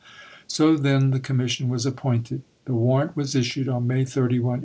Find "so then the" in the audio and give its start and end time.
0.47-1.19